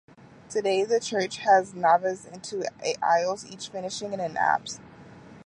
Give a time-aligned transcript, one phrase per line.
[0.49, 2.63] Today the church has a naves and two
[3.03, 4.79] aisles, each finishing in an apse.